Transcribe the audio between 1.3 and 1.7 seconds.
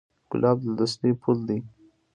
دی.